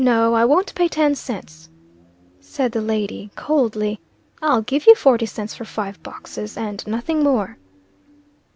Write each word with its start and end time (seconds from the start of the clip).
"No, 0.03 0.33
I 0.33 0.45
won't 0.45 0.73
pay 0.73 0.87
ten 0.87 1.13
cents," 1.13 1.69
said 2.39 2.71
the 2.71 2.81
lady(?) 2.81 3.29
coldly. 3.35 3.99
"I'll 4.41 4.63
give 4.63 4.87
you 4.87 4.95
forty 4.95 5.27
cents 5.27 5.53
for 5.53 5.63
five 5.63 6.01
boxes, 6.01 6.57
and 6.57 6.83
nothing 6.87 7.21
more." 7.23 7.59